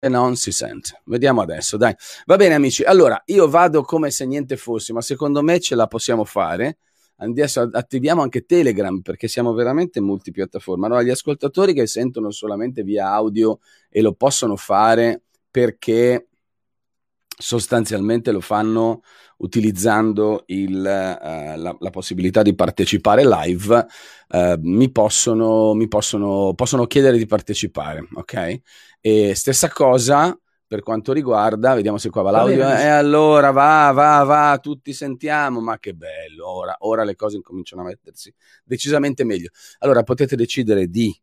[0.00, 1.00] non si sente.
[1.04, 1.94] Vediamo adesso, dai.
[2.26, 2.82] Va bene, amici.
[2.82, 6.78] Allora, io vado come se niente fosse, ma secondo me ce la possiamo fare.
[7.18, 10.86] Adesso attiviamo anche Telegram perché siamo veramente multipiattaforma.
[10.86, 16.28] Allora, gli ascoltatori che sentono solamente via audio e lo possono fare perché
[17.38, 19.02] sostanzialmente lo fanno
[19.38, 23.86] utilizzando il, uh, la, la, possibilità di partecipare live,
[24.28, 28.60] uh, mi, possono, mi possono, possono chiedere di partecipare, ok?
[29.08, 30.36] E stessa cosa
[30.66, 34.92] per quanto riguarda, vediamo se qua va l'audio, e eh, allora va, va, va, tutti
[34.92, 39.50] sentiamo, ma che bello, ora, ora le cose incominciano a mettersi decisamente meglio.
[39.78, 41.16] Allora potete decidere di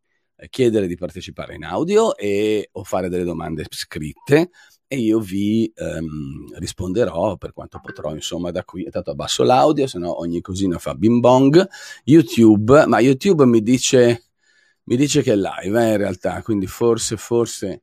[0.48, 4.48] chiedere di partecipare in audio e, o fare delle domande scritte
[4.86, 8.88] e io vi ehm, risponderò per quanto potrò, insomma, da qui.
[8.88, 11.68] Tanto abbasso l'audio, se no ogni cosina fa bing bong.
[12.04, 14.23] YouTube, ma YouTube mi dice,
[14.84, 17.82] mi dice che è live eh, in realtà, quindi forse, forse,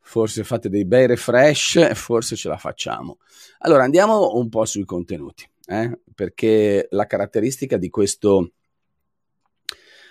[0.00, 3.18] forse fate dei bei refresh e forse ce la facciamo.
[3.58, 8.52] Allora andiamo un po' sui contenuti, eh, perché la caratteristica di questo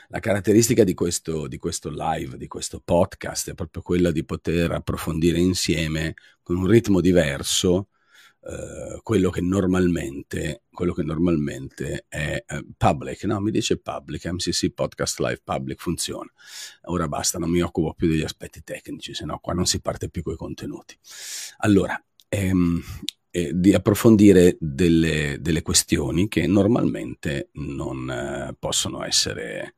[0.09, 4.71] la caratteristica di questo, di questo live, di questo podcast, è proprio quella di poter
[4.71, 7.89] approfondire insieme con un ritmo diverso
[8.39, 14.71] Uh, quello, che normalmente, quello che normalmente è uh, public, no, mi dice public, MCC
[14.71, 16.31] Podcast Live Public funziona.
[16.83, 20.09] Ora basta, non mi occupo più degli aspetti tecnici, se no qua non si parte
[20.09, 20.97] più con i contenuti.
[21.57, 22.81] Allora, ehm,
[23.37, 29.75] eh, di approfondire delle, delle, questioni che normalmente non eh, possono essere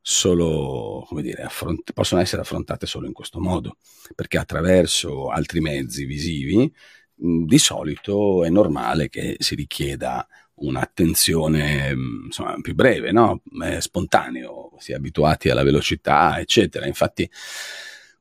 [0.00, 3.76] solo, come dire, affront- possono essere affrontate solo in questo modo,
[4.14, 6.72] perché attraverso altri mezzi visivi
[7.16, 10.26] di solito è normale che si richieda
[10.56, 11.92] un'attenzione
[12.26, 13.42] insomma, più breve, no?
[13.78, 16.86] Spontaneo, si è abituati alla velocità, eccetera.
[16.86, 17.28] Infatti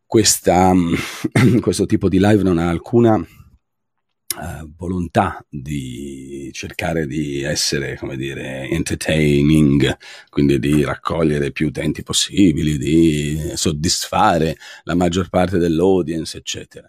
[0.05, 0.73] questa,
[1.61, 8.67] questo tipo di live non ha alcuna uh, volontà di cercare di essere, come dire,
[8.69, 9.97] entertaining,
[10.29, 16.87] quindi di raccogliere più utenti possibili, di soddisfare la maggior parte dell'audience, eccetera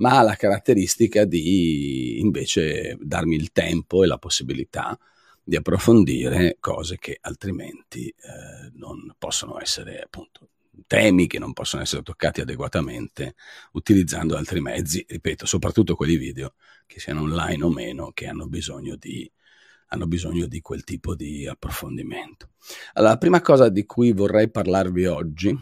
[0.00, 4.98] ma ha la caratteristica di invece darmi il tempo e la possibilità
[5.42, 10.48] di approfondire cose che altrimenti eh, non possono essere appunto
[10.86, 13.34] temi che non possono essere toccati adeguatamente
[13.72, 16.54] utilizzando altri mezzi, ripeto, soprattutto quelli video,
[16.86, 19.30] che siano online o meno, che hanno bisogno di,
[19.88, 22.50] hanno bisogno di quel tipo di approfondimento.
[22.94, 25.56] Allora, la prima cosa di cui vorrei parlarvi oggi,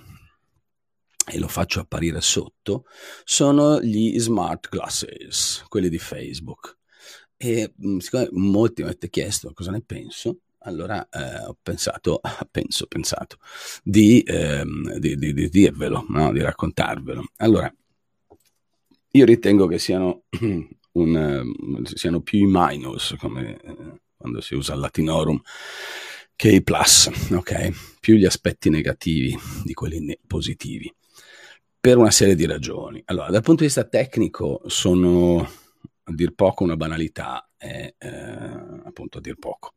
[1.29, 2.85] e lo faccio apparire sotto,
[3.25, 6.77] sono gli smart glasses, quelli di Facebook.
[7.37, 12.87] E mm, siccome molti mi avete chiesto cosa ne penso, allora eh, ho pensato, penso,
[12.87, 13.39] pensato
[13.83, 16.33] di, ehm, di, di, di dirvelo, no?
[16.33, 17.25] di raccontarvelo.
[17.37, 17.73] Allora,
[19.13, 20.25] io ritengo che siano,
[20.93, 21.53] un,
[21.85, 25.41] siano più i minus, come eh, quando si usa il latinorum,
[26.35, 27.99] che i plus, ok?
[28.01, 30.93] Più gli aspetti negativi di quelli ne- positivi,
[31.89, 33.01] per una serie di ragioni.
[33.07, 38.09] Allora, dal punto di vista tecnico sono a dir poco una banalità, è eh,
[38.85, 39.77] appunto a dir poco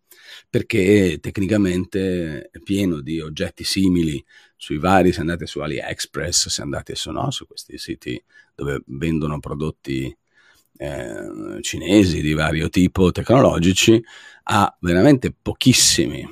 [0.49, 4.21] perché tecnicamente è pieno di oggetti simili
[4.57, 8.21] sui vari, se andate su AliExpress, se andate su, no, su questi siti
[8.53, 10.13] dove vendono prodotti
[10.79, 14.03] eh, cinesi di vario tipo tecnologici,
[14.43, 16.27] a veramente pochissimi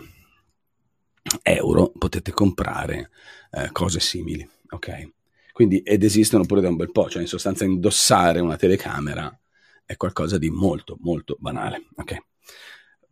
[1.41, 3.11] euro potete comprare
[3.51, 5.17] eh, cose simili, ok?
[5.59, 9.37] Quindi, ed esistono pure da un bel po', cioè in sostanza indossare una telecamera
[9.83, 12.17] è qualcosa di molto, molto banale, ok?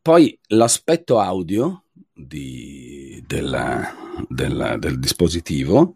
[0.01, 3.85] Poi l'aspetto audio di, del,
[4.29, 5.95] del, del, dispositivo,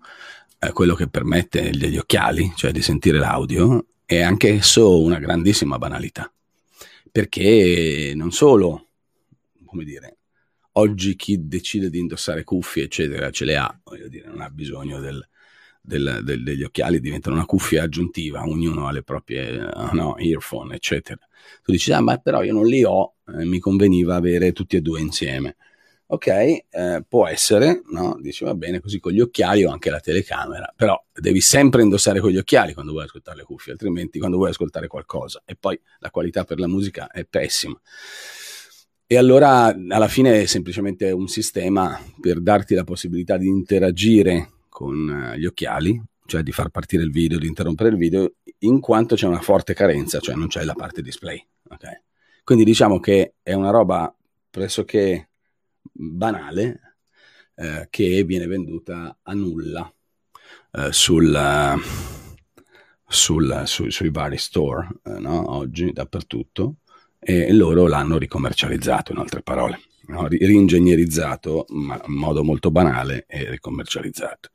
[0.59, 6.29] eh, quello che permette degli occhiali, cioè di sentire l'audio, è anch'esso una grandissima banalità.
[7.09, 8.87] Perché non solo,
[9.63, 10.17] come dire,
[10.73, 14.99] oggi chi decide di indossare cuffie, eccetera, ce le ha, voglio dire, non ha bisogno
[14.99, 15.25] del,
[15.81, 19.57] del, del, degli occhiali, diventano una cuffia aggiuntiva, ognuno ha le proprie
[19.93, 21.19] no, earphone, eccetera.
[21.63, 24.81] Tu dici, ah, ma però io non li ho, eh, mi conveniva avere tutti e
[24.81, 25.55] due insieme.
[26.11, 28.17] Ok, eh, può essere, no?
[28.19, 32.19] Dici va bene, così con gli occhiali ho anche la telecamera, però devi sempre indossare
[32.19, 35.41] con gli occhiali quando vuoi ascoltare le cuffie, altrimenti quando vuoi ascoltare qualcosa.
[35.45, 37.79] E poi la qualità per la musica è pessima.
[39.07, 45.09] E allora alla fine è semplicemente un sistema per darti la possibilità di interagire con
[45.09, 49.15] eh, gli occhiali, cioè di far partire il video, di interrompere il video, in quanto
[49.15, 51.45] c'è una forte carenza, cioè non c'è la parte display.
[51.69, 52.01] Okay?
[52.43, 54.15] Quindi diciamo che è una roba
[54.49, 55.29] pressoché
[55.81, 56.95] banale
[57.55, 59.93] eh, che viene venduta a nulla
[60.71, 61.81] eh, sul,
[63.05, 65.51] sul, su, sui vari store eh, no?
[65.51, 66.77] oggi dappertutto
[67.19, 69.79] e loro l'hanno ricommercializzato in altre parole
[70.11, 70.27] no?
[70.27, 74.49] ringegnerizzato ma in modo molto banale e ricommercializzato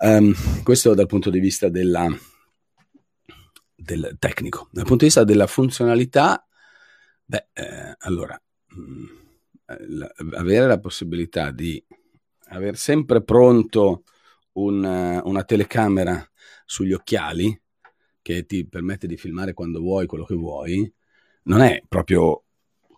[0.00, 2.08] um, questo dal punto di vista della,
[3.74, 6.46] del tecnico dal punto di vista della funzionalità
[7.24, 9.06] beh eh, allora mh, mm,
[9.88, 11.82] la, avere la possibilità di
[12.48, 14.04] avere sempre pronto
[14.52, 16.26] un, una telecamera
[16.64, 17.58] sugli occhiali
[18.22, 20.90] che ti permette di filmare quando vuoi quello che vuoi,
[21.44, 22.44] non è proprio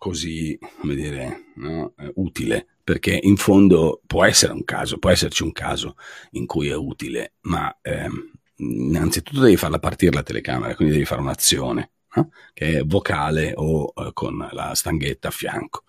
[0.05, 1.95] così, come dire, no?
[2.13, 5.95] utile, perché in fondo può essere un caso, può esserci un caso
[6.33, 11.21] in cui è utile, ma ehm, innanzitutto devi farla partire la telecamera, quindi devi fare
[11.21, 12.29] un'azione, no?
[12.53, 15.85] che è vocale o eh, con la stanghetta a fianco.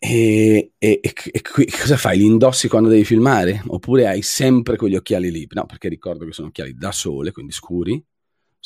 [0.00, 2.18] E, e, e, e, cosa fai?
[2.18, 3.62] Li indossi quando devi filmare?
[3.68, 5.46] Oppure hai sempre quegli occhiali lì?
[5.50, 8.04] No, perché ricordo che sono occhiali da sole, quindi scuri,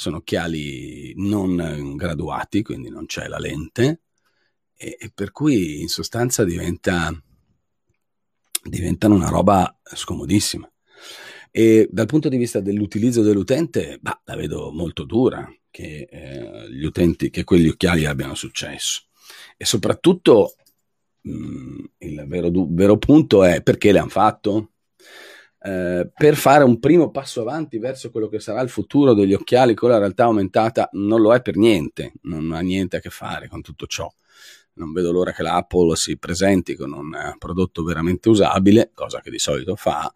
[0.00, 4.00] sono occhiali non graduati, quindi non c'è la lente,
[4.74, 7.12] e, per cui in sostanza diventa,
[8.64, 10.66] diventano una roba scomodissima.
[11.50, 16.84] E dal punto di vista dell'utilizzo dell'utente, bah, la vedo molto dura che eh, gli
[16.84, 19.02] utenti, che quegli occhiali abbiano successo.
[19.58, 20.54] E soprattutto
[21.28, 24.70] Mm, il vero, vero, punto è perché le hanno fatto?
[25.62, 29.74] Eh, per fare un primo passo avanti verso quello che sarà il futuro degli occhiali
[29.74, 33.48] con la realtà aumentata non lo è per niente, non ha niente a che fare
[33.48, 34.10] con tutto ciò.
[34.74, 39.38] Non vedo l'ora che l'Apple si presenti con un prodotto veramente usabile, cosa che di
[39.38, 40.10] solito fa,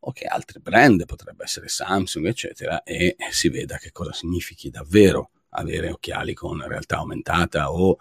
[0.00, 5.30] o che altri brand, potrebbe essere Samsung, eccetera, e si veda che cosa significhi davvero
[5.50, 7.96] avere occhiali con realtà aumentata o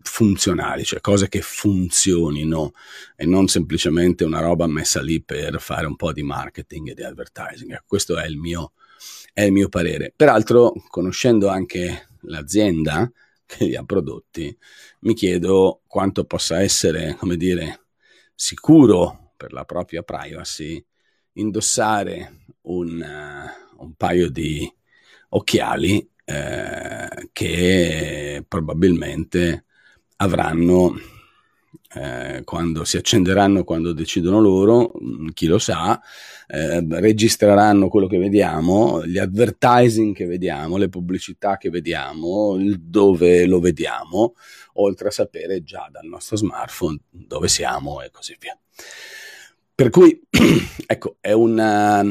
[0.00, 2.72] funzionali, cioè cose che funzionino
[3.14, 7.02] e non semplicemente una roba messa lì per fare un po' di marketing e di
[7.02, 7.72] advertising.
[7.72, 8.72] Ecco, questo è il mio,
[9.32, 10.12] è il mio parere.
[10.14, 13.10] Peraltro, conoscendo anche l'azienda
[13.44, 14.56] che li ha prodotti,
[15.00, 17.86] mi chiedo quanto possa essere, come dire,
[18.34, 20.84] sicuro per la propria privacy
[21.34, 24.70] indossare un, uh, un paio di
[25.30, 29.64] occhiali eh, che probabilmente
[30.16, 30.94] avranno
[31.94, 36.00] eh, quando si accenderanno quando decidono loro, mm, chi lo sa,
[36.48, 43.60] eh, registreranno quello che vediamo, gli advertising che vediamo, le pubblicità che vediamo, dove lo
[43.60, 44.34] vediamo,
[44.74, 48.58] oltre a sapere già dal nostro smartphone dove siamo e così via.
[49.74, 50.20] Per cui,
[50.86, 52.02] ecco, è una,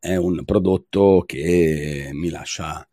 [0.00, 2.84] è un prodotto che mi lascia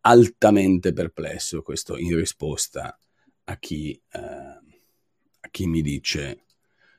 [0.00, 2.98] altamente perplesso, questo in risposta
[3.44, 6.44] a chi, eh, a chi mi dice,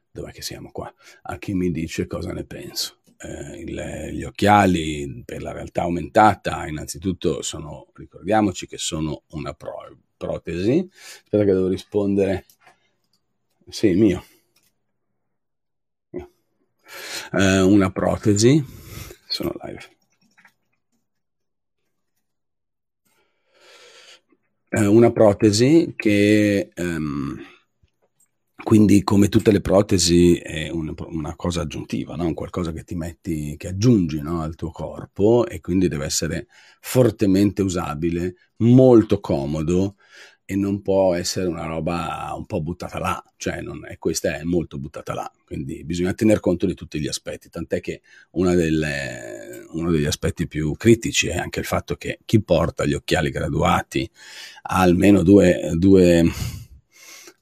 [0.09, 0.91] dov'è che siamo qua,
[1.23, 3.01] a chi mi dice cosa ne penso.
[3.19, 9.97] Eh, il, gli occhiali per la realtà aumentata, innanzitutto sono, ricordiamoci che sono una pro,
[10.15, 10.87] protesi.
[10.91, 12.45] Aspetta che devo rispondere.
[13.69, 14.23] Sì, mio.
[17.33, 18.63] Eh, una protesi,
[19.38, 19.95] sono live.
[24.69, 27.36] eh, una protesi che ehm,
[28.63, 32.34] quindi come tutte le protesi è un, una cosa aggiuntiva, no?
[32.34, 34.42] qualcosa che ti metti, che aggiungi no?
[34.42, 36.48] al tuo corpo e quindi deve essere
[36.81, 39.96] fortemente usabile, molto comodo
[40.50, 44.44] e non può essere una roba un po' buttata là, cioè non, e questa è
[44.44, 48.00] molto buttata là, quindi bisogna tener conto di tutti gli aspetti, tant'è che
[48.32, 53.30] delle, uno degli aspetti più critici è anche il fatto che chi porta gli occhiali
[53.30, 54.10] graduati
[54.70, 56.24] ha almeno due, due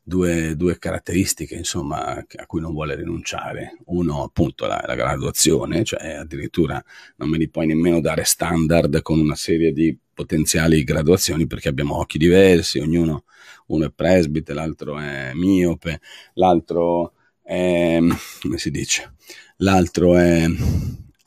[0.08, 3.78] due, due, caratteristiche insomma, a cui non vuole rinunciare.
[3.86, 6.82] Uno appunto la, la, graduazione, cioè addirittura
[7.18, 11.98] non me li puoi nemmeno dare standard con una serie di potenziali graduazioni perché abbiamo
[11.98, 13.26] occhi diversi, ognuno,
[13.68, 16.00] uno è presbite, l'altro è miope,
[16.36, 17.98] l'altro è,
[18.42, 19.16] come si dice,
[19.58, 20.46] l'altro è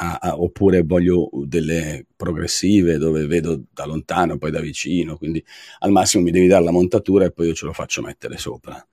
[0.00, 5.44] a, a, oppure voglio delle progressive dove vedo da lontano, poi da vicino, quindi
[5.80, 8.84] al massimo mi devi dare la montatura e poi io ce lo faccio mettere sopra.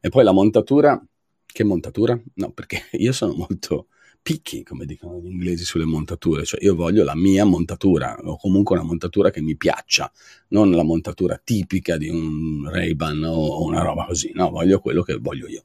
[0.00, 1.02] E poi la montatura,
[1.46, 2.18] che montatura?
[2.34, 3.88] No, perché io sono molto
[4.24, 8.74] picchi, come dicono gli inglesi sulle montature, cioè io voglio la mia montatura o comunque
[8.74, 10.10] una montatura che mi piaccia,
[10.48, 15.18] non la montatura tipica di un Ray-Ban o una roba così, no, voglio quello che
[15.18, 15.64] voglio io.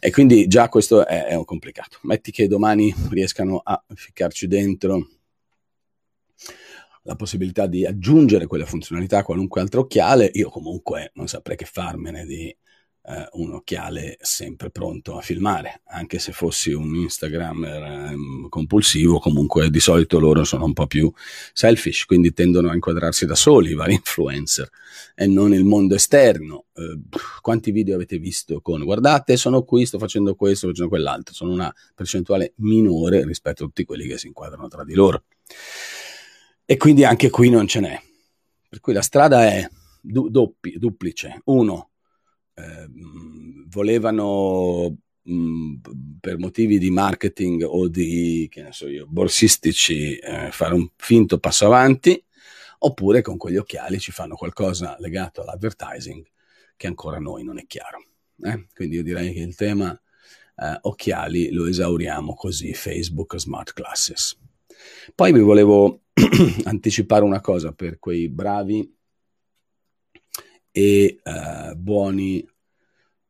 [0.00, 1.98] E quindi già questo è, è complicato.
[2.02, 5.08] Metti che domani riescano a ficcarci dentro
[7.02, 11.64] la possibilità di aggiungere quelle funzionalità a qualunque altro occhiale, io comunque non saprei che
[11.64, 12.54] farmene di
[13.06, 18.16] eh, un occhiale sempre pronto a filmare, anche se fossi un Instagrammer eh,
[18.48, 21.12] compulsivo, comunque di solito loro sono un po' più
[21.52, 24.68] selfish, quindi tendono a inquadrarsi da soli, i vari influencer,
[25.14, 26.66] e non il mondo esterno.
[26.74, 27.00] Eh,
[27.40, 31.52] quanti video avete visto con guardate, sono qui, sto facendo questo, sto facendo quell'altro, sono
[31.52, 35.24] una percentuale minore rispetto a tutti quelli che si inquadrano tra di loro.
[36.64, 38.00] E quindi anche qui non ce n'è.
[38.66, 39.68] Per cui la strada è
[40.00, 41.42] du- doppi, duplice.
[41.44, 41.90] Uno,
[42.54, 42.88] eh,
[43.68, 45.74] volevano mh,
[46.20, 51.38] per motivi di marketing o di, che ne so io, borsistici eh, fare un finto
[51.38, 52.22] passo avanti,
[52.78, 56.24] oppure con quegli occhiali ci fanno qualcosa legato all'advertising
[56.76, 58.04] che ancora a noi non è chiaro.
[58.42, 58.66] Eh?
[58.74, 59.98] Quindi io direi che il tema
[60.56, 64.38] eh, occhiali lo esauriamo così, Facebook Smart Classes.
[65.14, 66.02] Poi vi volevo
[66.64, 68.92] anticipare una cosa per quei bravi
[70.76, 72.44] e uh, buoni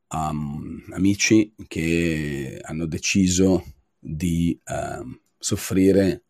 [0.08, 3.62] um, amici che hanno deciso
[3.98, 6.22] di uh, soffrire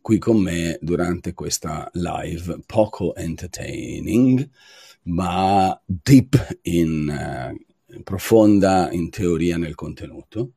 [0.00, 2.60] qui con me durante questa live.
[2.64, 4.48] Poco entertaining
[5.02, 7.52] ma deep in
[7.92, 10.52] uh, profonda in teoria nel contenuto.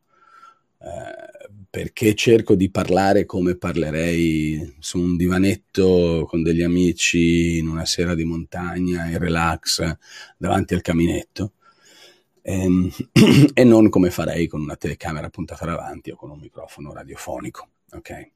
[0.81, 1.38] Eh,
[1.69, 8.15] perché cerco di parlare come parlerei su un divanetto con degli amici in una sera
[8.15, 9.97] di montagna, in relax,
[10.37, 11.53] davanti al caminetto,
[12.41, 12.89] ehm,
[13.53, 17.69] e non come farei con una telecamera puntata davanti o con un microfono radiofonico.
[17.91, 18.31] Ok?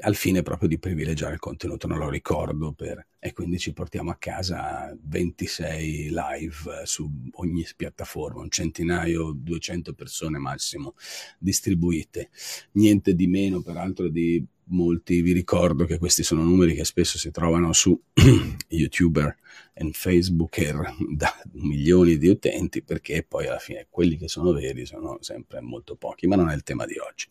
[0.00, 4.10] Al fine proprio di privilegiare il contenuto, non lo ricordo, per, e quindi ci portiamo
[4.10, 10.94] a casa 26 live su ogni piattaforma, un centinaio, 200 persone massimo
[11.38, 12.30] distribuite,
[12.72, 17.30] niente di meno peraltro di molti, vi ricordo che questi sono numeri che spesso si
[17.30, 17.98] trovano su
[18.68, 19.36] youtuber
[19.72, 25.18] e facebooker da milioni di utenti perché poi alla fine quelli che sono veri sono
[25.20, 27.28] sempre molto pochi, ma non è il tema di oggi.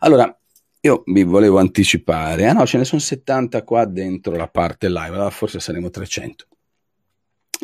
[0.00, 0.38] Allora,
[0.86, 5.14] io vi volevo anticipare, ah no, ce ne sono 70 qua dentro la parte live,
[5.14, 6.46] allora forse saremo 300.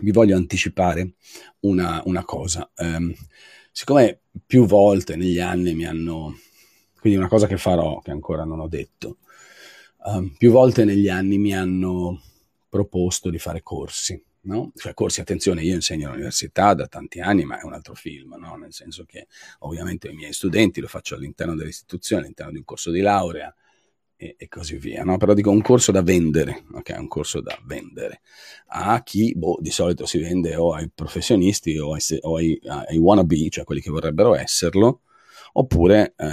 [0.02, 1.14] Vi voglio anticipare
[1.60, 2.68] una, una cosa.
[2.78, 3.14] Um,
[3.70, 6.36] siccome più volte negli anni mi hanno,
[6.98, 9.18] quindi una cosa che farò, che ancora non ho detto,
[10.04, 12.20] um, più volte negli anni mi hanno
[12.68, 14.72] proposto di fare corsi no?
[14.74, 18.56] Cioè, corsi, attenzione, io insegno all'università da tanti anni, ma è un altro film, no?
[18.56, 19.26] Nel senso che
[19.60, 23.54] ovviamente i miei studenti lo faccio all'interno dell'istituzione, all'interno di un corso di laurea
[24.16, 25.16] e, e così via, no?
[25.16, 26.94] Però dico un corso da vendere, ok?
[26.98, 28.20] Un corso da vendere
[28.66, 32.98] a chi, boh, di solito si vende o ai professionisti o ai, o ai, ai
[32.98, 35.02] wannabe, cioè quelli che vorrebbero esserlo,
[35.52, 36.26] oppure eh,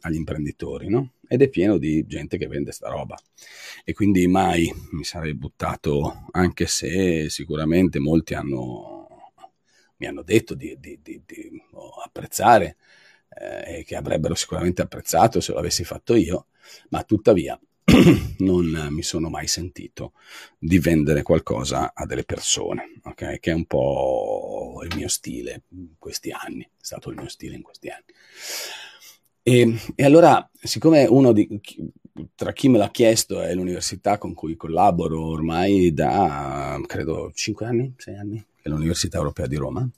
[0.00, 1.14] agli imprenditori, no?
[1.26, 3.16] Ed è pieno di gente che vende sta roba.
[3.84, 9.06] E quindi mai mi sarei buttato, anche se sicuramente molti hanno,
[9.96, 11.62] mi hanno detto di, di, di, di
[12.04, 12.76] apprezzare
[13.28, 16.46] eh, e che avrebbero sicuramente apprezzato se lo avessi fatto io,
[16.90, 17.58] ma tuttavia
[18.38, 20.12] non mi sono mai sentito
[20.58, 23.38] di vendere qualcosa a delle persone, ok?
[23.38, 27.56] Che è un po' il mio stile in questi anni, è stato il mio stile
[27.56, 28.04] in questi anni.
[29.42, 31.48] E, e allora, siccome uno di,
[32.34, 37.94] tra chi me l'ha chiesto è l'università con cui collaboro ormai da, credo, 5 anni,
[37.96, 39.88] 6 anni, che è l'Università Europea di Roma,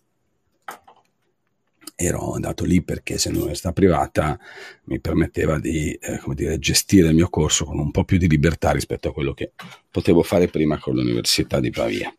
[1.95, 4.39] ero andato lì perché essendo un'università privata
[4.85, 8.71] mi permetteva di eh, dire, gestire il mio corso con un po' più di libertà
[8.73, 9.53] rispetto a quello che
[9.91, 12.15] potevo fare prima con l'Università di Pavia.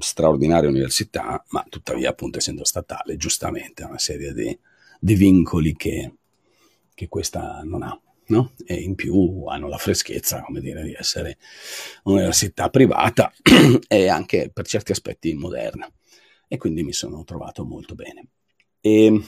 [0.00, 4.56] Straordinaria università, ma tuttavia appunto essendo statale, giustamente una serie di,
[5.00, 6.12] di vincoli che,
[6.94, 8.00] che questa non ha.
[8.26, 8.52] No?
[8.66, 11.38] E in più hanno la freschezza, come dire, di essere
[12.02, 13.32] un'università privata
[13.88, 15.90] e anche per certi aspetti moderna.
[16.46, 18.26] E quindi mi sono trovato molto bene.
[18.80, 19.20] E,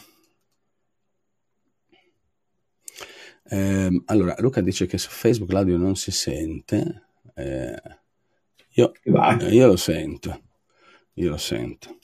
[3.44, 7.08] ehm, allora, Luca dice che su Facebook l'audio non si sente.
[7.34, 7.98] Eh,
[8.74, 10.42] io, io lo sento.
[11.14, 11.98] Io lo sento.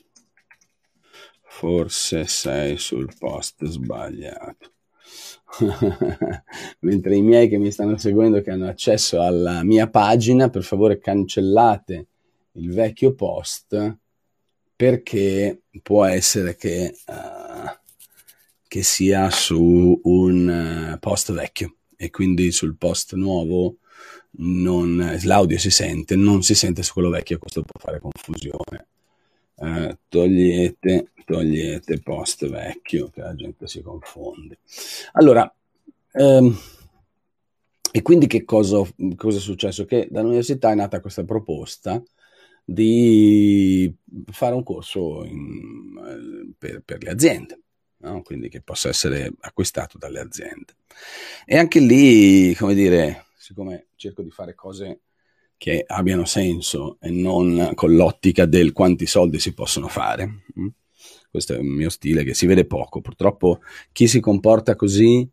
[1.43, 4.73] Forse sei sul post sbagliato.
[6.81, 10.99] Mentre i miei che mi stanno seguendo, che hanno accesso alla mia pagina, per favore
[10.99, 12.09] cancellate
[12.53, 13.99] il vecchio post
[14.76, 17.76] perché può essere che, uh,
[18.68, 23.78] che sia su un uh, post vecchio e quindi sul post nuovo
[24.38, 28.87] non, l'audio si sente, non si sente su quello vecchio, questo può fare confusione.
[29.54, 34.59] Uh, togliete, togliete post vecchio che la gente si confonde.
[35.12, 35.50] Allora,
[36.12, 36.54] um,
[37.90, 38.83] e quindi che cosa,
[39.16, 39.87] cosa, è successo?
[39.87, 42.02] Che dall'università è nata questa proposta
[42.69, 43.95] di
[44.33, 47.61] fare un corso in, per, per, le aziende,
[47.99, 48.23] no?
[48.23, 50.75] quindi che possa essere acquistato dalle aziende.
[51.45, 55.03] E anche lì, come dire, siccome cerco di fare cose
[55.57, 60.43] che abbiano senso e non con l'ottica del quanti soldi si possono fare.
[60.59, 60.67] Mm?
[61.31, 63.01] Questo è un mio stile che si vede poco.
[63.01, 63.61] Purtroppo
[63.93, 65.29] chi si comporta così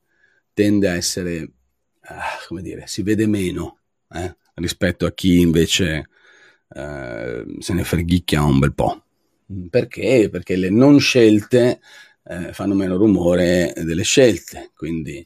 [0.54, 1.52] tende a essere,
[2.02, 3.80] ah, come dire, si vede meno
[4.12, 6.10] eh, rispetto a chi invece
[6.70, 9.04] eh, se ne freghicchia un bel po'.
[9.70, 10.30] Perché?
[10.32, 11.80] Perché le non scelte
[12.26, 15.26] eh, fanno meno rumore delle scelte, quindi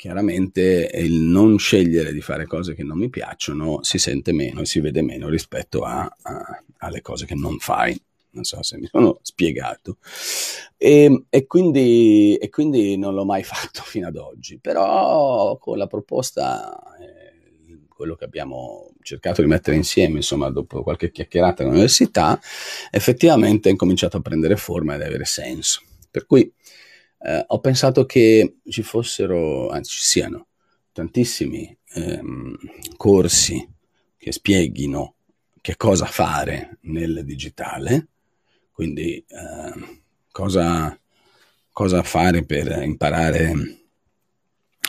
[0.00, 4.64] chiaramente il non scegliere di fare cose che non mi piacciono si sente meno e
[4.64, 8.00] si vede meno rispetto a, a, alle cose che non fai.
[8.30, 9.98] Non so se mi sono spiegato.
[10.78, 15.86] E, e, quindi, e quindi non l'ho mai fatto fino ad oggi, però con la
[15.86, 17.29] proposta, eh,
[18.00, 22.40] quello che abbiamo cercato di mettere insieme, insomma, dopo qualche chiacchierata all'università,
[22.90, 25.82] effettivamente è incominciato a prendere forma ed avere senso.
[26.10, 26.50] Per cui
[27.20, 30.46] eh, ho pensato che ci fossero, anzi ci siano,
[30.92, 32.56] tantissimi ehm,
[32.96, 33.68] corsi
[34.16, 35.16] che spieghino
[35.60, 38.06] che cosa fare nel digitale,
[38.72, 40.98] quindi eh, cosa,
[41.70, 43.52] cosa fare per imparare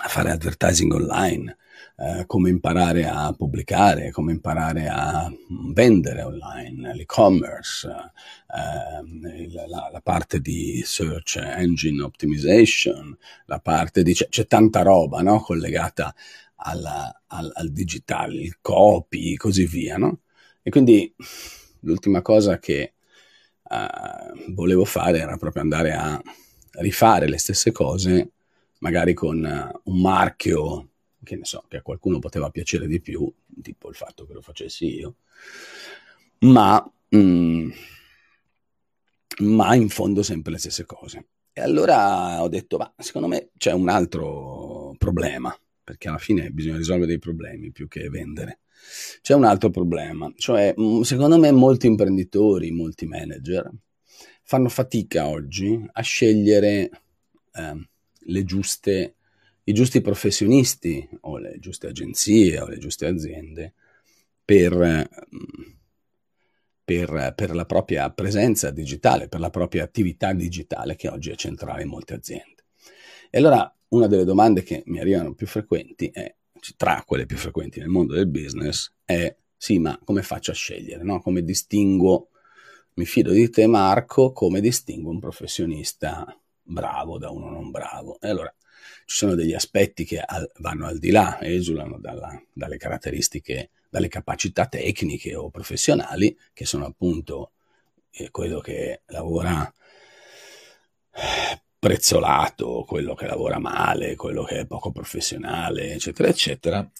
[0.03, 1.57] a fare advertising online,
[1.97, 5.31] eh, come imparare a pubblicare, come imparare a
[5.73, 14.13] vendere online, l'e-commerce, eh, la, la, parte di search engine optimization, la parte di...
[14.13, 15.41] c'è, c'è tanta roba no?
[15.41, 16.13] collegata
[16.55, 19.97] alla, al, al, digitale, il copy, così via.
[19.97, 20.21] No?
[20.63, 21.13] E quindi
[21.81, 22.93] l'ultima cosa che
[23.63, 26.21] uh, volevo fare era proprio andare a
[26.79, 28.31] rifare le stesse cose,
[28.79, 29.37] magari con
[29.83, 30.90] un marchio
[31.23, 34.41] che ne so, che a qualcuno poteva piacere di più, tipo il fatto che lo
[34.41, 35.15] facessi io,
[36.39, 36.83] ma,
[37.15, 37.69] mm,
[39.39, 41.27] ma in fondo sempre le stesse cose.
[41.53, 46.77] E allora ho detto, ma secondo me c'è un altro problema, perché alla fine bisogna
[46.77, 48.59] risolvere dei problemi più che vendere.
[49.21, 53.71] C'è un altro problema, cioè mm, secondo me molti imprenditori, molti manager
[54.51, 56.89] fanno fatica oggi a scegliere
[57.53, 59.15] eh, le giuste
[59.63, 63.73] i giusti professionisti o le giuste agenzie o le giuste aziende
[64.43, 65.09] per,
[66.83, 71.83] per, per, la propria presenza digitale, per la propria attività digitale che oggi è centrale
[71.83, 72.65] in molte aziende.
[73.29, 76.33] E allora una delle domande che mi arrivano più frequenti è,
[76.75, 81.03] tra quelle più frequenti nel mondo del business, è sì, ma come faccio a scegliere?
[81.03, 81.21] No?
[81.21, 82.29] Come distinguo,
[82.95, 88.19] mi fido di te Marco, come distingo un professionista bravo da uno non bravo?
[88.19, 88.51] E allora
[89.05, 94.07] ci sono degli aspetti che al, vanno al di là, esulano dalla, dalle caratteristiche, dalle
[94.07, 97.51] capacità tecniche o professionali, che sono appunto
[98.11, 99.71] eh, quello che lavora
[101.77, 106.91] prezzolato, quello che lavora male, quello che è poco professionale, eccetera, eccetera,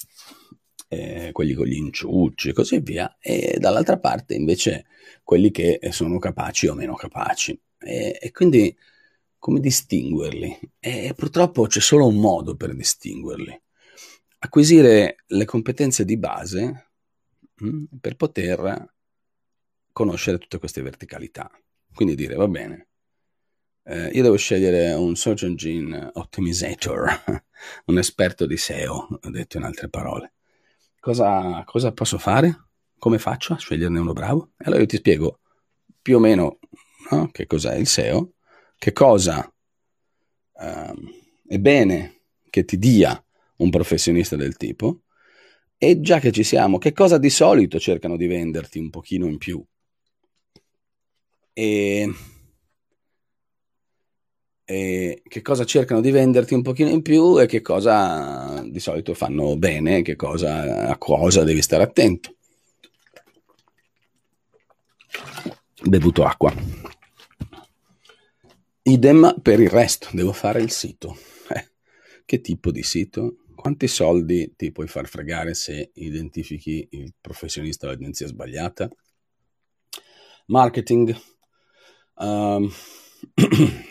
[0.87, 4.85] eh, quelli con gli inciucci e così via, e dall'altra parte invece
[5.23, 7.59] quelli che sono capaci o meno capaci.
[7.77, 8.75] E, e quindi
[9.41, 10.59] come distinguerli?
[10.79, 13.59] E purtroppo c'è solo un modo per distinguerli.
[14.37, 16.91] Acquisire le competenze di base
[17.55, 18.93] mh, mm, per poter
[19.91, 21.49] conoscere tutte queste verticalità.
[21.91, 22.89] Quindi dire, va bene,
[23.85, 27.23] eh, io devo scegliere un search engine optimizator,
[27.85, 30.33] un esperto di SEO, ho detto in altre parole.
[30.99, 32.67] Cosa, cosa posso fare?
[32.99, 34.51] Come faccio a sceglierne uno bravo?
[34.57, 35.39] E allora io ti spiego
[35.99, 36.59] più o meno
[37.09, 38.33] no, che cos'è il SEO,
[38.81, 39.47] che cosa
[40.53, 40.93] uh,
[41.47, 43.23] è bene che ti dia
[43.57, 45.01] un professionista del tipo
[45.77, 49.37] e già che ci siamo, che cosa di solito cercano di venderti un pochino in
[49.37, 49.63] più.
[51.53, 52.11] E,
[54.65, 59.13] e che cosa cercano di venderti un pochino in più e che cosa di solito
[59.13, 62.35] fanno bene, che cosa, a cosa devi stare attento.
[65.83, 66.99] Bevuto acqua.
[68.83, 71.15] Idem per il resto, devo fare il sito.
[71.49, 71.71] Eh,
[72.25, 73.43] che tipo di sito?
[73.53, 78.89] Quanti soldi ti puoi far fregare se identifichi il professionista o l'agenzia sbagliata?
[80.47, 81.15] Marketing.
[82.15, 82.71] Um,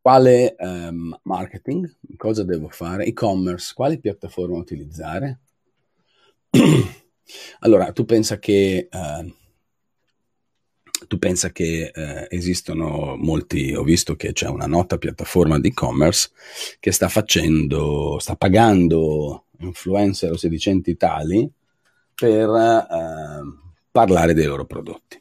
[0.00, 1.94] quale um, marketing?
[2.16, 3.04] Cosa devo fare?
[3.04, 3.74] E-commerce.
[3.74, 5.40] Quali piattaforme utilizzare?
[7.60, 8.88] allora, tu pensa che...
[8.90, 9.46] Uh,
[11.08, 16.30] tu pensa che eh, esistono molti, ho visto che c'è una nota piattaforma di e-commerce
[16.78, 21.50] che sta facendo, sta pagando influencer o sedicenti tali
[22.14, 23.42] per eh,
[23.90, 25.20] parlare dei loro prodotti.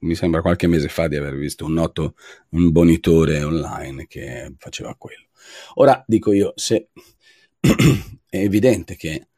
[0.00, 2.14] Mi sembra qualche mese fa di aver visto un noto,
[2.50, 5.26] un bonitore online che faceva quello.
[5.74, 6.88] Ora dico io, se
[7.60, 9.28] è evidente che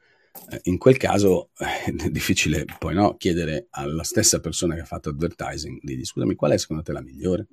[0.65, 5.11] in quel caso eh, è difficile poi no, chiedere alla stessa persona che ha fatto
[5.11, 7.47] advertising di scusami qual è secondo te la migliore?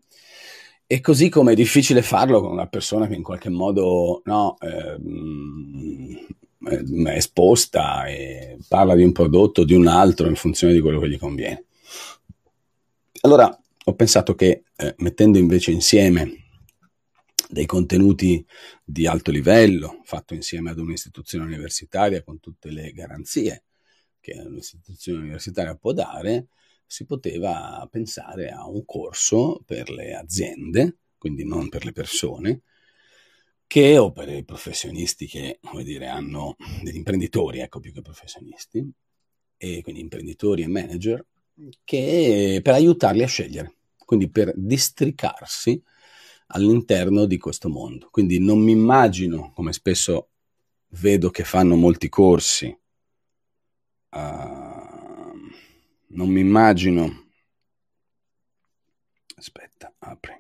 [0.86, 6.26] E così come è difficile farlo con una persona che in qualche modo no, ehm,
[6.60, 11.00] è esposta e parla di un prodotto o di un altro in funzione di quello
[11.00, 11.66] che gli conviene.
[13.22, 16.43] Allora ho pensato che eh, mettendo invece insieme
[17.54, 18.46] dei contenuti
[18.84, 23.64] di alto livello, fatto insieme ad un'istituzione universitaria con tutte le garanzie
[24.20, 26.48] che un'istituzione universitaria può dare,
[26.86, 32.62] si poteva pensare a un corso per le aziende, quindi non per le persone,
[33.68, 38.90] che o per i professionisti che, come dire, hanno degli imprenditori, ecco più che professionisti,
[39.58, 41.26] e quindi imprenditori e manager,
[41.84, 45.82] che per aiutarli a scegliere, quindi per districarsi
[46.48, 48.10] all'interno di questo mondo.
[48.12, 50.30] Quindi non mi immagino, come spesso
[50.90, 52.68] vedo che fanno molti corsi,
[54.10, 54.18] uh,
[56.08, 57.28] non mi immagino,
[59.36, 60.40] aspetta, apri,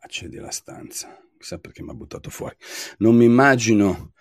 [0.00, 2.56] accedi alla stanza, chissà perché mi ha buttato fuori,
[2.98, 4.12] non mi immagino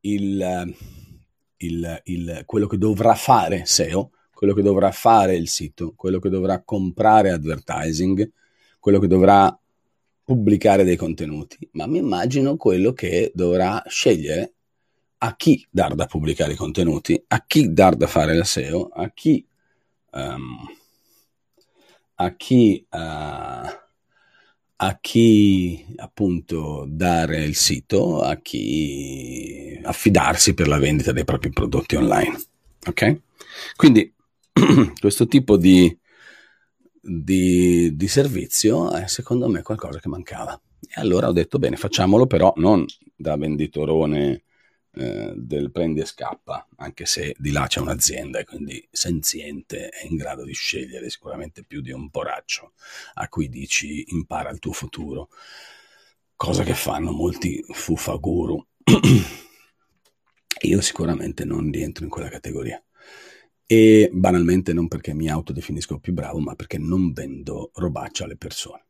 [0.00, 0.74] il,
[1.58, 6.28] il, il, quello che dovrà fare SEO, quello che dovrà fare il sito, quello che
[6.28, 8.28] dovrà comprare advertising,
[8.80, 9.56] quello che dovrà
[10.24, 14.54] pubblicare dei contenuti, ma mi immagino quello che dovrà scegliere
[15.18, 19.10] a chi dar da pubblicare i contenuti, a chi dar da fare la SEO, a
[19.10, 19.46] chi,
[20.12, 20.58] um,
[22.14, 22.96] a chi, uh,
[24.76, 31.94] a chi appunto dare il sito, a chi affidarsi per la vendita dei propri prodotti
[31.94, 32.40] online.
[32.86, 33.20] Ok?
[33.76, 34.12] Quindi
[34.98, 35.96] questo tipo di
[37.02, 40.58] di, di servizio è secondo me qualcosa che mancava.
[40.80, 42.84] E allora ho detto bene, facciamolo però non
[43.16, 44.44] da venditorone
[44.94, 50.06] eh, del prendi e scappa, anche se di là c'è un'azienda e quindi senziente è
[50.06, 52.72] in grado di scegliere sicuramente più di un poraccio
[53.14, 55.28] a cui dici impara il tuo futuro,
[56.36, 58.64] cosa che fanno molti fufaguru.
[60.64, 62.80] Io sicuramente non rientro in quella categoria
[63.66, 68.84] e banalmente non perché mi autodefinisco più bravo, ma perché non vendo robaccia alle persone.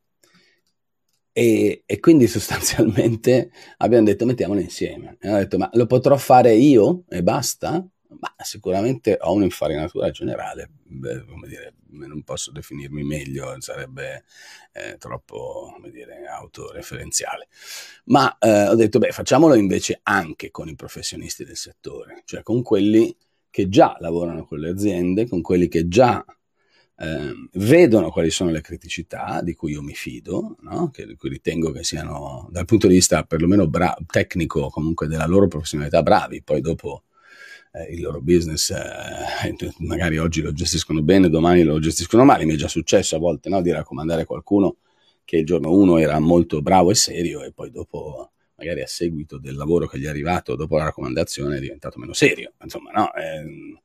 [1.34, 5.16] E, e, quindi sostanzialmente abbiamo detto mettiamolo insieme.
[5.20, 7.84] E ho detto ma lo potrò fare io e basta?
[8.20, 14.24] Ma sicuramente ho un'infarinatura generale, beh, come dire, non posso definirmi meglio, sarebbe
[14.72, 17.48] eh, troppo, come dire, autoreferenziale.
[18.04, 22.62] Ma eh, ho detto, beh, facciamolo invece anche con i professionisti del settore, cioè con
[22.62, 23.16] quelli
[23.52, 26.24] che già lavorano con le aziende, con quelli che già
[26.96, 30.88] eh, vedono quali sono le criticità di cui io mi fido, no?
[30.90, 35.26] che, di cui ritengo che siano dal punto di vista perlomeno bra- tecnico, comunque della
[35.26, 37.02] loro professionalità bravi, poi dopo
[37.72, 42.54] eh, il loro business eh, magari oggi lo gestiscono bene, domani lo gestiscono male, mi
[42.54, 43.60] è già successo a volte no?
[43.60, 44.76] di raccomandare qualcuno
[45.24, 48.31] che il giorno uno era molto bravo e serio e poi dopo
[48.62, 52.12] magari a seguito del lavoro che gli è arrivato dopo la raccomandazione è diventato meno
[52.12, 53.12] serio, insomma, no?
[53.14, 53.80] Eh,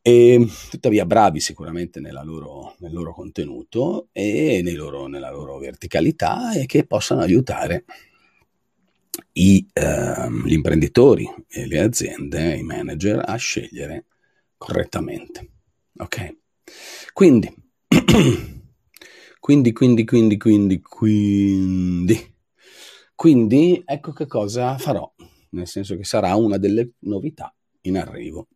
[0.00, 6.86] e tuttavia bravi sicuramente loro, nel loro contenuto e loro, nella loro verticalità e che
[6.86, 7.84] possano aiutare
[9.32, 14.06] i, eh, gli imprenditori e le aziende, i manager a scegliere
[14.56, 15.48] correttamente.
[15.98, 16.36] Ok?
[17.12, 17.52] Quindi,
[19.40, 22.36] quindi, quindi, quindi, quindi, quindi,
[23.18, 25.12] quindi ecco che cosa farò,
[25.50, 28.46] nel senso che sarà una delle novità in arrivo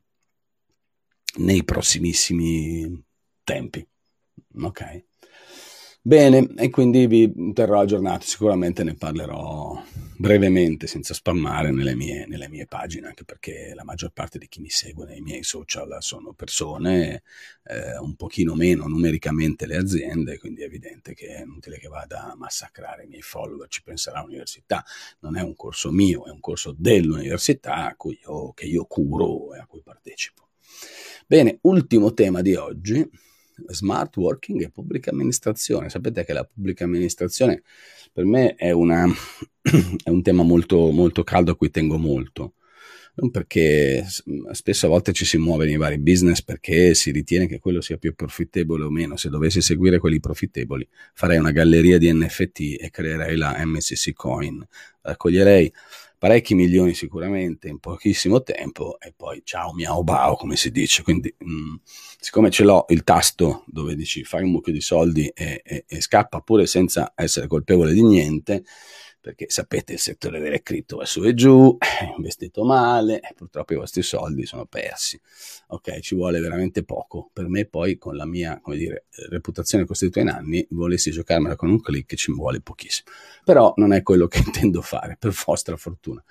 [1.39, 3.05] nei prossimissimi
[3.43, 3.85] tempi.
[4.61, 5.05] Ok.
[6.05, 9.81] Bene, e quindi vi terrò aggiornati, sicuramente ne parlerò
[10.17, 14.61] brevemente, senza spammare nelle mie, nelle mie, pagine, anche perché la maggior parte di chi
[14.61, 17.23] mi segue nei miei social sono persone,
[17.63, 22.33] eh, un pochino meno numericamente le aziende, quindi è evidente che è inutile che vada
[22.33, 24.85] a massacrare i miei follower, ci penserà l'università,
[25.21, 29.67] non è un corso mio, è un corso dell'università io, che io curo e a
[29.67, 30.49] cui partecipo.
[31.29, 33.09] Bene, ultimo tema di oggi
[33.69, 35.89] smart working e pubblica amministrazione.
[35.89, 37.63] Sapete che la pubblica amministrazione
[38.13, 39.07] per me è, una,
[40.05, 42.55] è un tema molto, molto caldo a cui tengo molto.
[43.15, 44.07] Non perché
[44.53, 47.99] spesso a volte ci si muove nei vari business perché si ritiene che quello sia
[47.99, 49.17] più profittevole o meno.
[49.17, 54.67] Se dovessi seguire quelli profittevoli, farei una galleria di NFT e creerei la MCC Coin.
[55.03, 55.71] Raccoglierei
[56.23, 61.03] parecchi milioni sicuramente in pochissimo tempo e poi ciao miao bao come si dice.
[61.03, 61.75] Quindi mh, mm,
[62.21, 66.01] siccome ce l'ho il tasto dove dici fai un mucchio di soldi e, e, e
[66.01, 68.63] scappa pure senza essere colpevole di niente
[69.23, 71.79] perché sapete il settore delle cripto va su e giù,
[72.17, 75.19] investito male purtroppo i vostri soldi sono persi.
[75.69, 77.31] Ok, ci vuole veramente poco.
[77.33, 81.71] Per me poi con la mia, come dire, reputazione costruita in anni, volessi giocarmela con
[81.71, 83.11] un click ci vuole pochissimo.
[83.45, 86.23] Però non è quello che intendo fare, per vostra fortuna.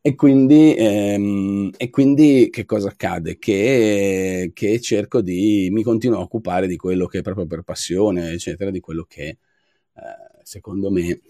[0.00, 3.38] E quindi, ehm, e quindi che cosa accade?
[3.38, 8.70] Che, che cerco di, mi continuo a occupare di quello che proprio per passione, eccetera,
[8.70, 9.26] di quello che
[9.96, 11.20] eh, secondo me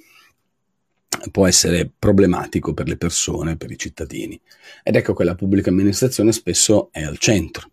[1.31, 4.41] può essere problematico per le persone, per i cittadini.
[4.83, 7.71] Ed ecco che la pubblica amministrazione spesso è al centro,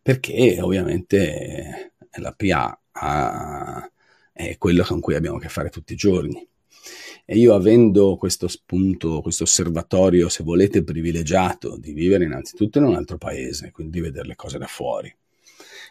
[0.00, 3.90] perché ovviamente la PA ha,
[4.32, 6.46] è quello con cui abbiamo a che fare tutti i giorni.
[7.26, 12.94] E io avendo questo spunto, questo osservatorio, se volete, privilegiato di vivere innanzitutto in un
[12.94, 15.14] altro paese, quindi di vedere le cose da fuori,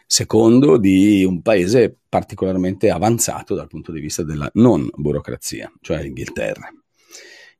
[0.06, 6.70] secondo di un paese particolarmente avanzato dal punto di vista della non burocrazia, cioè l'Inghilterra.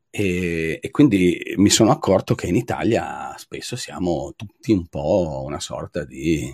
[0.09, 5.59] E, e, quindi mi sono accorto che in Italia spesso siamo tutti un po' una
[5.59, 6.49] sorta di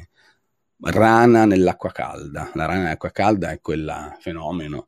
[0.80, 2.49] rana nell'acqua calda.
[2.56, 4.88] La rana nell'acqua calda è quel fenomeno,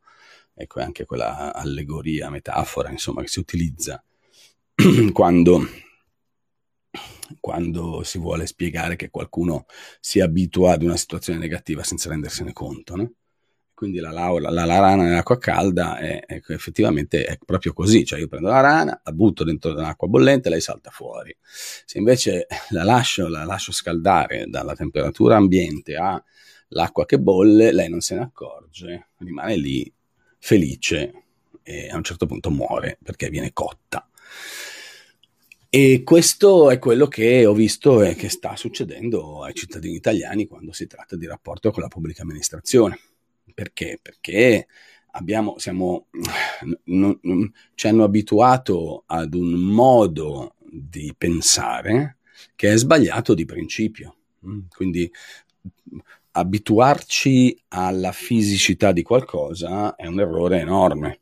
[0.56, 4.04] ecco anche quella allegoria, metafora, insomma, che si utilizza
[5.14, 5.68] quando
[7.40, 9.66] quando si vuole spiegare che qualcuno
[10.00, 13.12] si abitua ad una situazione negativa senza rendersene conto, no?
[13.74, 18.20] Quindi la, la, la, la, rana nell'acqua calda è, è, effettivamente è proprio così, cioè
[18.20, 21.36] io prendo la rana, la butto dentro l'acqua bollente e lei salta fuori.
[21.42, 28.00] Se invece la lascio, la lascio scaldare dalla temperatura ambiente all'acqua che bolle, lei non
[28.00, 29.92] se ne accorge, rimane lì
[30.38, 31.24] felice
[31.64, 34.08] e a un certo punto muore perché viene cotta.
[35.76, 40.72] E questo è quello che ho visto e che sta succedendo ai cittadini italiani quando
[40.72, 43.00] si tratta di rapporto con la pubblica amministrazione.
[43.56, 43.98] Perché?
[44.00, 44.68] Perché
[45.14, 46.10] abbiamo, siamo,
[46.84, 52.18] non, non, ci hanno abituato ad un modo di pensare
[52.56, 54.18] che è sbagliato di principio.
[54.70, 55.12] Quindi
[56.34, 61.22] abituarci alla fisicità di qualcosa è un errore enorme.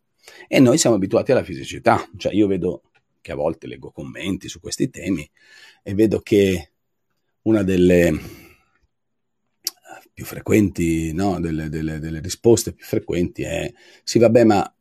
[0.49, 2.05] E noi siamo abituati alla fisicità.
[2.17, 2.81] Cioè io vedo
[3.21, 5.29] che a volte leggo commenti su questi temi
[5.83, 6.71] e vedo che
[7.43, 8.19] una delle
[10.13, 13.71] più frequenti, no, delle, delle, delle risposte più frequenti è
[14.03, 14.75] sì vabbè ma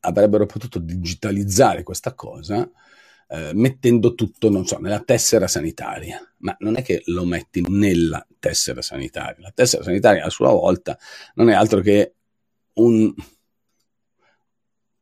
[0.00, 2.70] avrebbero potuto digitalizzare questa cosa
[3.28, 8.24] eh, mettendo tutto, non so, nella tessera sanitaria, ma non è che lo metti nella
[8.38, 10.96] tessera sanitaria, la tessera sanitaria a sua volta
[11.34, 12.14] non è altro che
[12.74, 13.12] un,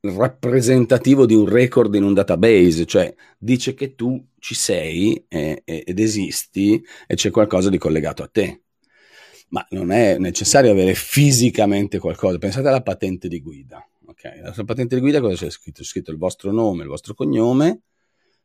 [0.05, 5.99] rappresentativo di un record in un database, cioè dice che tu ci sei eh, ed
[6.01, 8.63] esisti e c'è qualcosa di collegato a te.
[9.49, 12.39] Ma non è necessario avere fisicamente qualcosa.
[12.39, 13.87] Pensate alla patente di guida.
[14.07, 14.41] Okay?
[14.41, 15.83] La patente di guida cosa c'è scritto?
[15.83, 17.83] C'è scritto il vostro nome, il vostro cognome,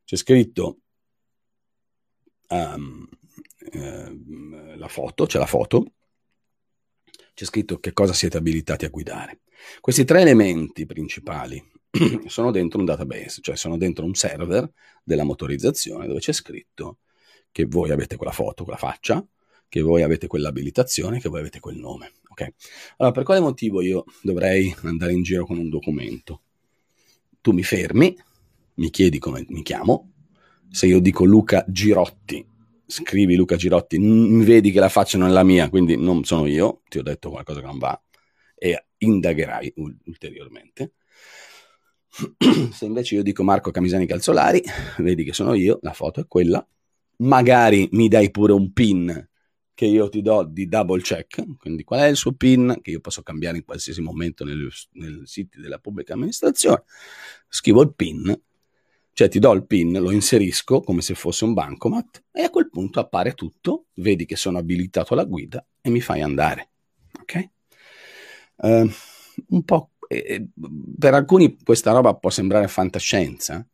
[0.03, 0.79] c'è scritto
[2.49, 3.07] um,
[3.73, 5.93] uh, la foto, c'è la foto,
[7.37, 9.41] c'è scritto che cosa siete abilitati a guidare.
[9.79, 11.63] Questi tre elementi principali
[12.25, 14.67] sono dentro un database, cioè sono dentro un server
[15.03, 16.97] della motorizzazione dove c'è scritto
[17.51, 19.23] che voi avete quella foto, quella faccia,
[19.69, 22.13] che voi avete quell'abilitazione, che voi avete quel nome.
[22.29, 22.53] Ok?
[22.97, 26.41] Allora, per quale motivo io dovrei andare in giro con un documento?
[27.39, 28.17] Tu mi fermi,
[28.77, 30.11] mi chiedi come mi chiamo,
[30.71, 32.43] se io dico Luca Girotti,
[32.87, 36.47] scrivi Luca Girotti, n- vedi che la faccia non è la mia, quindi non sono
[36.47, 38.01] io, ti ho detto qualcosa che non va,
[38.55, 39.73] e indagherai
[40.05, 40.93] ulteriormente.
[42.71, 44.63] Se invece io dico Marco Camisani Calzolari,
[44.99, 46.65] vedi che sono io, la foto è quella,
[47.17, 49.29] magari mi dai pure un pin
[49.77, 52.99] che io ti do di double check, quindi qual è il suo PIN che io
[52.99, 56.83] posso cambiare in qualsiasi momento nel, nel sito della pubblica amministrazione,
[57.47, 58.41] scrivo il PIN,
[59.17, 62.69] cioè ti do il PIN, lo inserisco come se fosse un bancomat e a quel
[62.69, 66.69] punto appare tutto, vedi che sono abilitato alla guida e mi fai andare.
[67.21, 67.49] Ok?
[68.57, 68.87] Uh,
[69.47, 70.49] un po' eh,
[70.99, 73.67] per alcuni questa roba può sembrare fantascienza,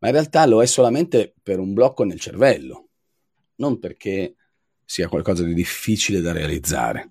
[0.00, 2.88] ma in realtà lo è solamente per un blocco nel cervello,
[3.54, 4.34] non perché
[4.84, 7.10] sia qualcosa di difficile da realizzare.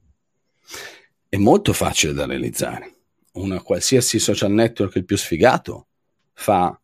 [1.27, 2.97] È molto facile da realizzare.
[3.31, 5.87] Una qualsiasi social network il più sfigato
[6.33, 6.78] fa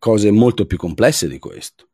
[0.00, 1.88] cose molto più complesse di questo.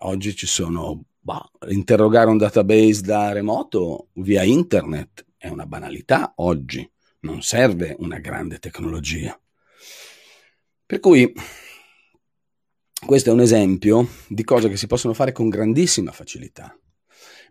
[0.00, 6.88] Oggi ci sono bah, interrogare un database da remoto via internet è una banalità oggi,
[7.20, 9.38] non serve una grande tecnologia.
[10.84, 11.32] Per cui
[13.06, 16.78] questo è un esempio di cose che si possono fare con grandissima facilità,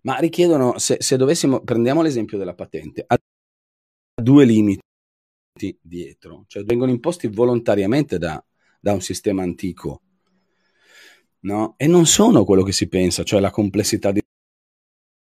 [0.04, 3.18] ma richiedono, se, se dovessimo, prendiamo l'esempio della patente, ha
[4.22, 4.82] due limiti
[5.82, 8.44] dietro, cioè vengono imposti volontariamente da,
[8.86, 10.02] da un sistema antico,
[11.40, 11.74] no?
[11.76, 14.22] E non sono quello che si pensa, cioè la complessità di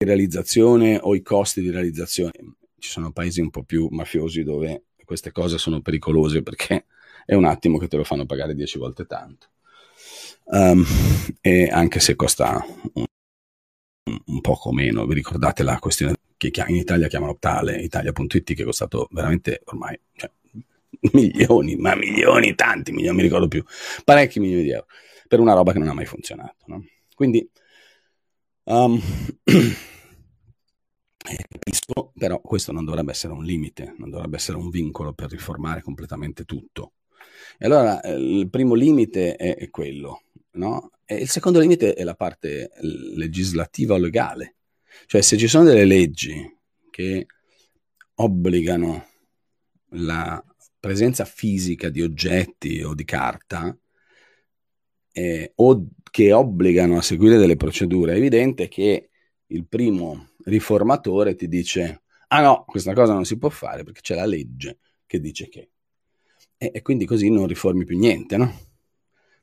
[0.04, 2.32] realizzazione o i costi di realizzazione.
[2.78, 6.84] Ci sono paesi un po' più mafiosi dove queste cose sono pericolose perché
[7.24, 9.46] è un attimo che te lo fanno pagare dieci volte tanto.
[10.44, 10.84] Um,
[11.40, 13.06] e anche se costa un,
[14.26, 18.66] un, poco meno, vi ricordate la questione che in Italia chiamano Tale, Italia.it, che è
[18.66, 20.30] costato veramente ormai cioè,
[21.12, 23.62] milioni, ma milioni, tanti milioni, mi ricordo più,
[24.04, 24.86] parecchi milioni di euro,
[25.28, 26.64] per una roba che non ha mai funzionato.
[26.66, 26.84] No?
[27.14, 27.48] Quindi
[28.64, 29.00] um,
[31.48, 35.82] capisco, però questo non dovrebbe essere un limite, non dovrebbe essere un vincolo per riformare
[35.82, 36.92] completamente tutto.
[37.58, 40.90] E allora eh, il primo limite è, è quello, no?
[41.04, 42.70] E il secondo limite è la parte
[43.14, 44.56] legislativa o legale.
[45.06, 46.34] Cioè se ci sono delle leggi
[46.90, 47.26] che
[48.14, 49.06] obbligano
[49.90, 50.42] la
[50.84, 53.74] presenza fisica di oggetti o di carta
[55.12, 59.08] eh, o che obbligano a seguire delle procedure, è evidente che
[59.46, 64.14] il primo riformatore ti dice ah no, questa cosa non si può fare perché c'è
[64.14, 65.70] la legge che dice che.
[66.58, 68.54] E, e quindi così non riformi più niente, no?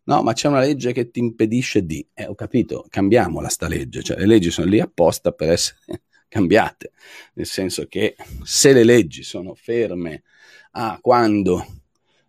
[0.04, 2.08] No, ma c'è una legge che ti impedisce di.
[2.13, 4.04] Eh, ho capito, cambiamola sta legge.
[4.04, 5.80] Cioè, le leggi sono lì apposta per essere
[6.27, 6.91] cambiate.
[7.34, 10.21] Nel senso che se le leggi sono ferme
[10.71, 11.65] a quando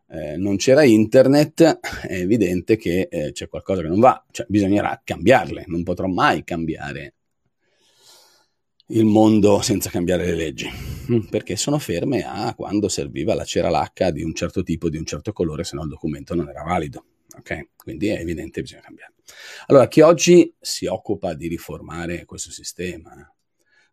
[0.09, 4.25] eh, non c'era internet, è evidente che eh, c'è qualcosa che non va.
[4.31, 5.65] Cioè, bisognerà cambiarle.
[5.69, 7.15] Non potrò mai cambiare
[8.89, 10.69] il mondo senza cambiare le leggi,
[11.31, 15.07] perché sono ferme a quando serviva la cera lacca di un certo tipo, di un
[15.07, 17.05] certo colore, se no il documento non era valido.
[17.39, 17.69] Ok?
[17.77, 19.15] Quindi è evidente che bisogna cambiare.
[19.67, 23.15] Allora, chi oggi si occupa di riformare questo sistema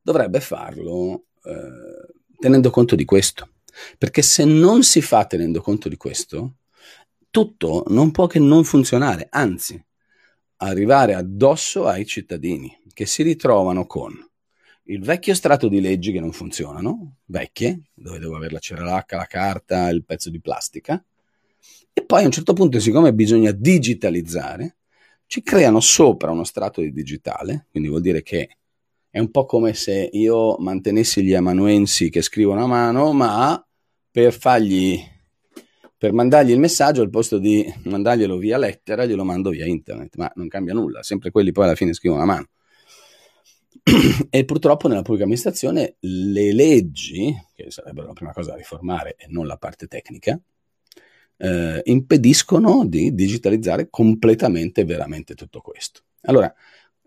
[0.01, 3.49] dovrebbe farlo eh, tenendo conto di questo,
[3.97, 6.55] perché se non si fa tenendo conto di questo,
[7.29, 9.81] tutto non può che non funzionare, anzi,
[10.57, 14.13] arrivare addosso ai cittadini che si ritrovano con
[14.89, 19.25] il vecchio strato di leggi che non funzionano, vecchie, dove devo avere la ceralacca, la
[19.25, 21.03] carta, il pezzo di plastica,
[21.93, 24.77] e poi a un certo punto, siccome bisogna digitalizzare,
[25.27, 28.57] ci creano sopra uno strato di digitale, quindi vuol dire che
[29.11, 33.63] è un po' come se io mantenessi gli amanuensi che scrivono a mano, ma
[34.11, 35.01] per fargli
[35.99, 40.31] per mandargli il messaggio al posto di mandarglielo via lettera, glielo mando via internet, ma
[40.35, 42.47] non cambia nulla, sempre quelli poi alla fine scrivono a mano.
[44.29, 49.25] e purtroppo nella pubblica amministrazione le leggi, che sarebbero la prima cosa da riformare e
[49.27, 50.39] non la parte tecnica,
[51.35, 56.03] eh, impediscono di digitalizzare completamente veramente tutto questo.
[56.21, 56.53] Allora,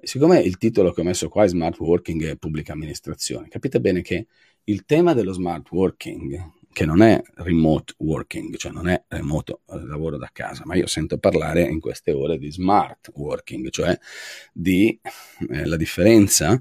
[0.02, 4.02] siccome il titolo che ho messo qua è Smart Working e Pubblica Amministrazione, capite bene
[4.02, 4.26] che
[4.64, 9.86] il tema dello smart working che non è remote working, cioè non è remoto eh,
[9.86, 13.96] lavoro da casa, ma io sento parlare in queste ore di smart working, cioè
[14.52, 14.98] di
[15.50, 16.60] eh, la differenza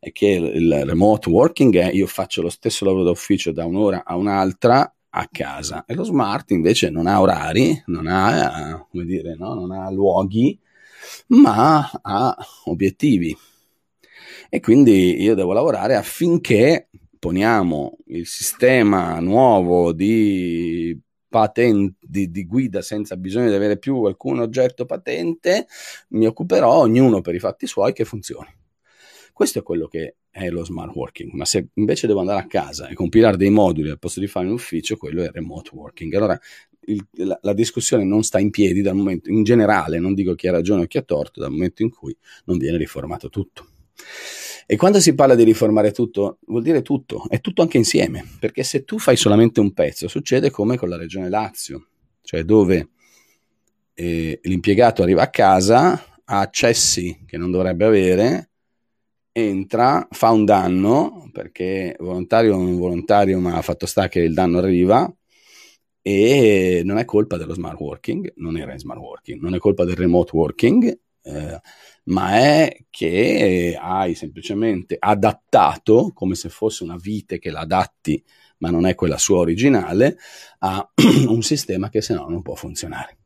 [0.00, 4.16] è che il remote working è io faccio lo stesso lavoro d'ufficio da un'ora a
[4.16, 9.54] un'altra a casa e lo smart invece non ha orari, non ha, come dire, no?
[9.54, 10.58] non ha luoghi,
[11.28, 13.36] ma ha obiettivi.
[14.48, 16.88] E quindi io devo lavorare affinché
[17.24, 20.94] poniamo il sistema nuovo di
[21.26, 25.66] patente di, di, guida senza bisogno di avere più alcun oggetto patente,
[26.08, 28.54] mi occuperò ognuno per i fatti suoi che funzioni.
[29.32, 32.88] Questo è quello che è lo smart working, ma se invece devo andare a casa
[32.88, 36.12] e compilare dei moduli al posto di fare in ufficio, quello è remote working.
[36.12, 36.38] Allora
[36.88, 40.46] il, la, la, discussione non sta in piedi dal momento, in generale, non dico chi
[40.46, 43.68] ha ragione o chi ha torto, dal momento in cui non viene riformato tutto.
[44.66, 48.62] E quando si parla di riformare tutto, vuol dire tutto, è tutto anche insieme, perché
[48.62, 51.88] se tu fai solamente un pezzo, succede come con la regione Lazio,
[52.22, 52.90] cioè dove
[53.94, 55.92] eh, l'impiegato arriva a casa,
[56.24, 58.50] ha accessi che non dovrebbe avere,
[59.32, 64.58] entra, fa un danno, perché volontario o non volontario, ma fatto sta che il danno
[64.58, 65.12] arriva,
[66.00, 69.84] e non è colpa dello smart working, non era in smart working, non è colpa
[69.84, 71.60] del remote working, eh,
[72.04, 78.22] ma è che hai semplicemente adattato, come se fosse una vite che la adatti,
[78.58, 80.18] ma non è quella sua originale,
[80.60, 80.86] a
[81.26, 83.18] un sistema che se no non può funzionare.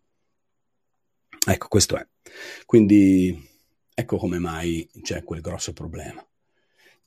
[1.47, 2.07] Ecco, questo è.
[2.67, 3.47] Quindi
[3.95, 6.25] ecco come mai c'è quel grosso problema.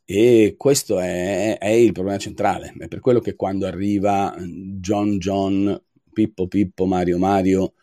[0.04, 2.74] E questo è, è, il problema centrale.
[2.78, 5.82] È per quello che quando arriva John John,
[6.12, 7.76] Pippo Pippo, Mario Mario,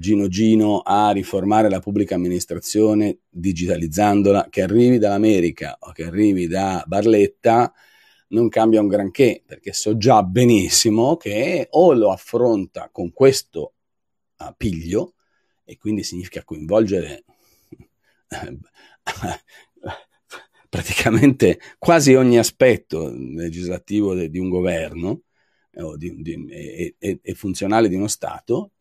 [0.00, 6.82] Gino Gino a riformare la pubblica amministrazione digitalizzandola, che arrivi dall'America o che arrivi da
[6.86, 7.72] Barletta,
[8.28, 13.74] non cambia un granché, perché so già benissimo che o lo affronta con questo
[14.38, 15.14] uh, piglio,
[15.64, 17.24] e quindi significa coinvolgere
[20.68, 25.22] praticamente quasi ogni aspetto legislativo di un governo
[25.74, 28.72] o di, di, e, e, e funzionale di uno Stato,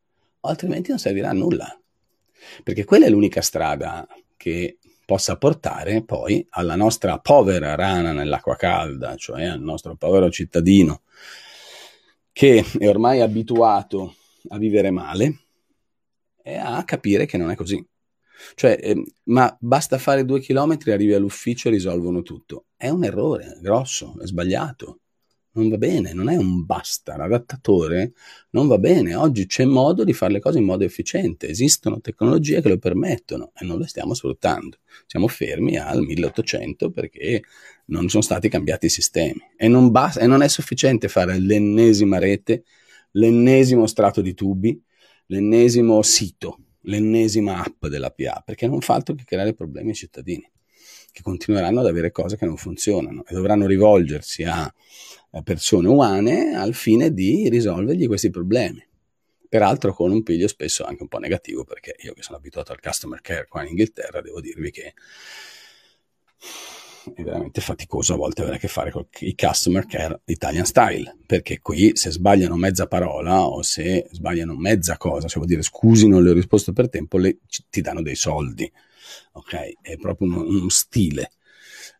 [0.41, 1.79] altrimenti non servirà a nulla.
[2.63, 9.15] Perché quella è l'unica strada che possa portare poi alla nostra povera rana nell'acqua calda,
[9.15, 11.01] cioè al nostro povero cittadino
[12.31, 14.15] che è ormai abituato
[14.49, 15.39] a vivere male
[16.41, 17.85] e a capire che non è così.
[18.55, 22.67] Cioè, eh, ma basta fare due chilometri, arrivi all'ufficio e risolvono tutto.
[22.77, 24.99] È un errore grosso, è sbagliato
[25.59, 28.13] non va bene, non è un basta, l'adattatore
[28.51, 32.61] non va bene, oggi c'è modo di fare le cose in modo efficiente, esistono tecnologie
[32.61, 37.43] che lo permettono e non le stiamo sfruttando, siamo fermi al 1800 perché
[37.85, 39.41] non sono stati cambiati i sistemi.
[39.57, 42.63] E non, basta, e non è sufficiente fare l'ennesima rete,
[43.11, 44.81] l'ennesimo strato di tubi,
[45.27, 50.49] l'ennesimo sito, l'ennesima app della PA, perché non fa altro che creare problemi ai cittadini
[51.19, 54.73] che continueranno ad avere cose che non funzionano e dovranno rivolgersi a
[55.43, 58.85] persone umane al fine di risolvergli questi problemi.
[59.47, 62.79] Peraltro con un piglio spesso anche un po' negativo, perché io che sono abituato al
[62.79, 64.93] customer care qua in Inghilterra, devo dirvi che
[67.15, 71.17] è veramente faticoso a volte avere a che fare con i customer care Italian style,
[71.25, 76.07] perché qui se sbagliano mezza parola o se sbagliano mezza cosa, se vuol dire scusi
[76.07, 77.39] non le ho risposto per tempo, le,
[77.69, 78.71] ti danno dei soldi,
[79.33, 79.81] ok?
[79.81, 81.31] È proprio uno, uno stile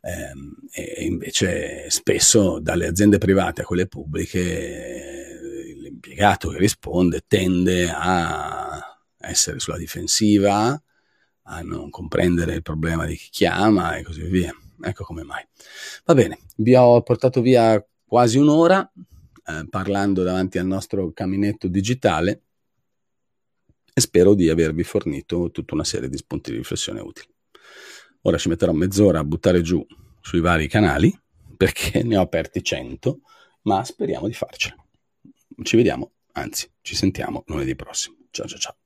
[0.01, 0.32] eh,
[0.72, 5.39] e invece spesso dalle aziende private a quelle pubbliche
[5.76, 8.82] l'impiegato che risponde tende a
[9.18, 10.82] essere sulla difensiva,
[11.43, 14.53] a non comprendere il problema di chi chiama e così via.
[14.82, 15.45] Ecco come mai.
[16.05, 18.89] Va bene, vi ho portato via quasi un'ora
[19.45, 22.43] eh, parlando davanti al nostro caminetto digitale
[24.00, 27.28] e spero di avervi fornito tutta una serie di spunti di riflessione utili.
[28.22, 29.86] Ora ci metterò mezz'ora a buttare giù
[30.22, 31.14] sui vari canali
[31.56, 33.20] perché ne ho aperti 100,
[33.64, 34.76] ma speriamo di farcela.
[35.62, 38.16] Ci vediamo, anzi, ci sentiamo lunedì prossimo.
[38.32, 38.79] Ciao ciao ciao.